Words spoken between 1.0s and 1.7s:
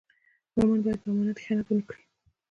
په امانت کې خیانت